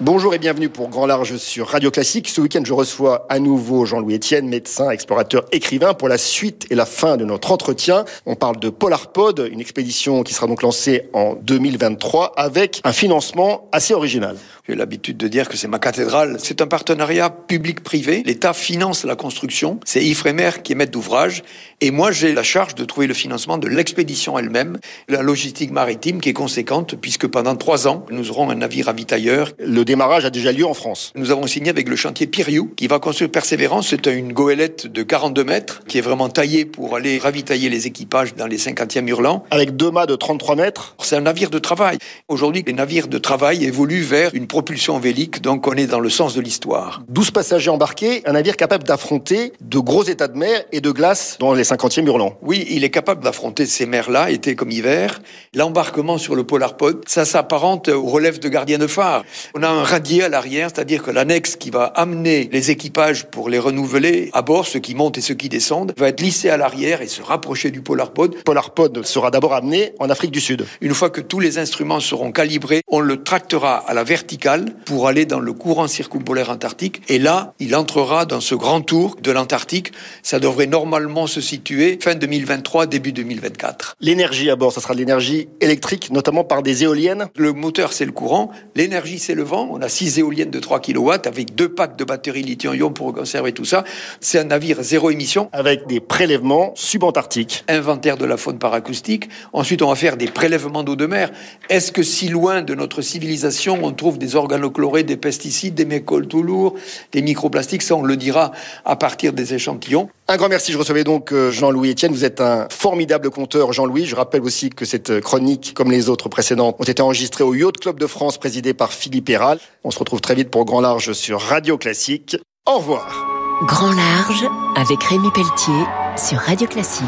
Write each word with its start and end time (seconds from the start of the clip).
Bonjour 0.00 0.34
et 0.34 0.38
bienvenue 0.38 0.68
pour 0.68 0.90
Grand 0.90 1.06
Large 1.06 1.38
sur 1.38 1.68
Radio 1.68 1.90
Classique. 1.90 2.28
Ce 2.28 2.42
week-end, 2.42 2.60
je 2.62 2.74
reçois 2.74 3.24
à 3.30 3.38
nouveau 3.38 3.86
Jean-Louis 3.86 4.16
Etienne, 4.16 4.46
médecin, 4.46 4.90
explorateur, 4.90 5.46
écrivain, 5.52 5.94
pour 5.94 6.08
la 6.08 6.18
suite 6.18 6.66
et 6.68 6.74
la 6.74 6.84
fin 6.84 7.16
de 7.16 7.24
notre 7.24 7.50
entretien. 7.50 8.04
On 8.26 8.34
parle 8.34 8.58
de 8.58 8.68
Polarpod, 8.68 9.48
une 9.50 9.58
expédition 9.58 10.22
qui 10.22 10.34
sera 10.34 10.48
donc 10.48 10.60
lancée 10.60 11.08
en 11.14 11.32
2023 11.36 12.34
avec 12.36 12.82
un 12.84 12.92
financement 12.92 13.70
assez 13.72 13.94
original. 13.94 14.36
J'ai 14.68 14.74
l'habitude 14.74 15.16
de 15.16 15.28
dire 15.28 15.48
que 15.48 15.56
c'est 15.56 15.68
ma 15.68 15.78
cathédrale. 15.78 16.38
C'est 16.42 16.60
un 16.60 16.66
partenariat 16.66 17.30
public-privé. 17.30 18.24
L'État 18.26 18.52
finance 18.52 19.04
la 19.04 19.14
construction. 19.14 19.78
C'est 19.84 20.04
Ifremer 20.04 20.50
qui 20.62 20.72
est 20.72 20.74
maître 20.74 20.90
d'ouvrage. 20.90 21.44
Et 21.80 21.90
moi, 21.90 22.10
j'ai 22.10 22.34
la 22.34 22.42
charge 22.42 22.74
de 22.74 22.84
trouver 22.84 23.06
le 23.06 23.14
financement 23.14 23.58
de 23.58 23.68
l'expédition 23.68 24.38
elle-même, 24.38 24.78
la 25.08 25.22
logistique 25.22 25.70
maritime 25.70 26.20
qui 26.20 26.30
est 26.30 26.34
conséquente, 26.34 26.96
puisque 26.96 27.28
pendant 27.28 27.54
trois 27.54 27.86
ans, 27.86 28.04
nous 28.10 28.30
aurons 28.30 28.50
un 28.50 28.56
navire 28.56 28.86
ravitailleur. 28.86 29.52
Le 29.58 29.84
démarrage 29.86 30.26
a 30.26 30.30
déjà 30.30 30.52
lieu 30.52 30.66
en 30.66 30.74
France. 30.74 31.12
Nous 31.14 31.30
avons 31.30 31.46
signé 31.46 31.70
avec 31.70 31.88
le 31.88 31.96
chantier 31.96 32.26
Piriou, 32.26 32.70
qui 32.76 32.88
va 32.88 32.98
construire 32.98 33.30
Persévérance. 33.30 33.88
C'est 33.88 34.06
une 34.06 34.34
goélette 34.34 34.86
de 34.86 35.02
42 35.02 35.44
mètres, 35.44 35.82
qui 35.88 35.96
est 35.96 36.02
vraiment 36.02 36.28
taillée 36.28 36.66
pour 36.66 36.96
aller 36.96 37.18
ravitailler 37.18 37.70
les 37.70 37.86
équipages 37.86 38.34
dans 38.34 38.46
les 38.46 38.58
50e 38.58 39.06
hurlants. 39.08 39.44
Avec 39.50 39.76
deux 39.76 39.90
mâts 39.90 40.04
de 40.04 40.16
33 40.16 40.56
mètres. 40.56 40.96
C'est 41.00 41.16
un 41.16 41.22
navire 41.22 41.48
de 41.48 41.58
travail. 41.58 41.96
Aujourd'hui, 42.28 42.64
les 42.66 42.72
navires 42.72 43.08
de 43.08 43.16
travail 43.16 43.64
évoluent 43.64 44.02
vers 44.02 44.34
une 44.34 44.48
propulsion 44.48 44.98
vélique, 44.98 45.40
donc 45.40 45.66
on 45.66 45.72
est 45.74 45.86
dans 45.86 46.00
le 46.00 46.10
sens 46.10 46.34
de 46.34 46.40
l'histoire. 46.40 47.02
12 47.08 47.30
passagers 47.30 47.70
embarqués, 47.70 48.22
un 48.26 48.32
navire 48.32 48.56
capable 48.56 48.84
d'affronter 48.84 49.52
de 49.60 49.78
gros 49.78 50.02
états 50.02 50.28
de 50.28 50.36
mer 50.36 50.64
et 50.72 50.80
de 50.80 50.90
glace 50.90 51.36
dans 51.38 51.54
les 51.54 51.62
50e 51.62 52.04
hurlants. 52.04 52.36
Oui, 52.42 52.66
il 52.70 52.82
est 52.82 52.90
capable 52.90 53.22
d'affronter 53.22 53.66
ces 53.66 53.86
mers-là, 53.86 54.30
été 54.32 54.56
comme 54.56 54.72
hiver. 54.72 55.20
L'embarquement 55.54 56.18
sur 56.18 56.34
le 56.34 56.42
Polarpod, 56.42 57.04
ça 57.06 57.24
s'apparente 57.24 57.88
aux 57.88 58.06
relèves 58.06 58.40
de 58.40 58.48
gardien 58.48 58.78
de 58.78 58.88
phare. 58.88 59.24
On 59.54 59.62
a 59.62 59.75
un 59.76 59.84
radier 59.84 60.22
à 60.22 60.28
l'arrière, 60.28 60.70
c'est-à-dire 60.72 61.02
que 61.02 61.10
l'annexe 61.10 61.56
qui 61.56 61.70
va 61.70 61.84
amener 61.84 62.48
les 62.52 62.70
équipages 62.70 63.26
pour 63.26 63.48
les 63.48 63.58
renouveler 63.58 64.30
à 64.32 64.42
bord, 64.42 64.66
ceux 64.66 64.80
qui 64.80 64.94
montent 64.94 65.18
et 65.18 65.20
ceux 65.20 65.34
qui 65.34 65.48
descendent, 65.48 65.92
va 65.96 66.08
être 66.08 66.20
lissé 66.20 66.48
à 66.48 66.56
l'arrière 66.56 67.02
et 67.02 67.06
se 67.06 67.22
rapprocher 67.22 67.70
du 67.70 67.80
Polarpod. 67.82 68.42
Polarpod 68.44 69.04
sera 69.04 69.30
d'abord 69.30 69.54
amené 69.54 69.92
en 69.98 70.10
Afrique 70.10 70.30
du 70.30 70.40
Sud. 70.40 70.66
Une 70.80 70.94
fois 70.94 71.10
que 71.10 71.20
tous 71.20 71.40
les 71.40 71.58
instruments 71.58 72.00
seront 72.00 72.32
calibrés, 72.32 72.82
on 72.88 73.00
le 73.00 73.22
tractera 73.22 73.76
à 73.76 73.94
la 73.94 74.04
verticale 74.04 74.74
pour 74.84 75.08
aller 75.08 75.26
dans 75.26 75.40
le 75.40 75.52
courant 75.52 75.88
circumpolaire 75.88 76.50
antarctique. 76.50 77.02
Et 77.08 77.18
là, 77.18 77.54
il 77.58 77.74
entrera 77.76 78.24
dans 78.24 78.40
ce 78.40 78.54
grand 78.54 78.80
tour 78.80 79.16
de 79.22 79.30
l'Antarctique. 79.30 79.92
Ça 80.22 80.40
devrait 80.40 80.66
normalement 80.66 81.26
se 81.26 81.40
situer 81.40 81.98
fin 82.00 82.14
2023, 82.14 82.86
début 82.86 83.12
2024. 83.12 83.96
L'énergie 84.00 84.50
à 84.50 84.56
bord, 84.56 84.72
ça 84.72 84.80
sera 84.80 84.94
de 84.94 84.98
l'énergie 84.98 85.48
électrique, 85.60 86.10
notamment 86.10 86.44
par 86.44 86.62
des 86.62 86.84
éoliennes. 86.84 87.28
Le 87.36 87.52
moteur, 87.52 87.92
c'est 87.92 88.04
le 88.04 88.12
courant. 88.12 88.50
L'énergie, 88.74 89.18
c'est 89.18 89.34
le 89.34 89.42
vent. 89.42 89.65
On 89.70 89.82
a 89.82 89.88
six 89.88 90.18
éoliennes 90.18 90.50
de 90.50 90.58
3 90.58 90.80
kW 90.80 91.10
avec 91.24 91.54
deux 91.54 91.68
packs 91.68 91.96
de 91.96 92.04
batteries 92.04 92.42
lithium-ion 92.42 92.90
pour 92.90 93.12
conserver 93.12 93.52
tout 93.52 93.64
ça. 93.64 93.84
C'est 94.20 94.38
un 94.38 94.44
navire 94.44 94.82
zéro 94.82 95.10
émission. 95.10 95.48
Avec 95.52 95.86
des 95.86 96.00
prélèvements 96.00 96.72
subantarctiques. 96.74 97.64
Inventaire 97.68 98.16
de 98.16 98.24
la 98.24 98.36
faune 98.36 98.58
paracoustique. 98.58 99.28
Ensuite, 99.52 99.82
on 99.82 99.88
va 99.88 99.94
faire 99.94 100.16
des 100.16 100.28
prélèvements 100.28 100.82
d'eau 100.82 100.96
de 100.96 101.06
mer. 101.06 101.30
Est-ce 101.68 101.92
que 101.92 102.02
si 102.02 102.28
loin 102.28 102.62
de 102.62 102.74
notre 102.74 103.02
civilisation, 103.02 103.78
on 103.82 103.92
trouve 103.92 104.18
des 104.18 104.36
organochlorés, 104.36 105.02
des 105.02 105.16
pesticides, 105.16 105.74
des 105.74 105.84
mécols 105.84 106.28
tout 106.28 106.42
lourds, 106.42 106.74
des 107.12 107.22
microplastiques? 107.22 107.82
Ça, 107.82 107.96
on 107.96 108.02
le 108.02 108.16
dira 108.16 108.52
à 108.84 108.96
partir 108.96 109.32
des 109.32 109.54
échantillons. 109.54 110.08
Un 110.28 110.36
grand 110.36 110.48
merci. 110.48 110.72
Je 110.72 110.78
recevais 110.78 111.04
donc 111.04 111.32
euh, 111.32 111.52
Jean-Louis 111.52 111.92
Etienne. 111.92 112.12
Vous 112.12 112.24
êtes 112.24 112.40
un 112.40 112.66
formidable 112.68 113.30
conteur, 113.30 113.72
Jean-Louis. 113.72 114.06
Je 114.06 114.16
rappelle 114.16 114.42
aussi 114.42 114.70
que 114.70 114.84
cette 114.84 115.20
chronique, 115.20 115.72
comme 115.72 115.92
les 115.92 116.08
autres 116.08 116.28
précédentes, 116.28 116.76
ont 116.80 116.84
été 116.84 117.00
enregistrées 117.00 117.44
au 117.44 117.54
Yacht 117.54 117.78
Club 117.78 118.00
de 118.00 118.08
France, 118.08 118.36
présidé 118.36 118.74
par 118.74 118.92
Philippe 118.92 119.28
Héral. 119.30 119.60
On 119.84 119.92
se 119.92 119.98
retrouve 120.00 120.20
très 120.20 120.34
vite 120.34 120.50
pour 120.50 120.64
Grand 120.64 120.80
Large 120.80 121.12
sur 121.12 121.40
Radio 121.40 121.78
Classique. 121.78 122.36
Au 122.66 122.78
revoir. 122.78 123.24
Grand 123.62 123.92
Large 123.92 124.44
avec 124.76 125.02
Rémi 125.04 125.30
Pelletier 125.32 125.84
sur 126.16 126.38
Radio 126.38 126.66
Classique. 126.66 127.06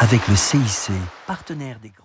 Avec 0.00 0.26
le 0.28 0.34
CIC, 0.34 0.92
partenaire 1.28 1.78
des 1.80 1.90
grands 1.90 2.03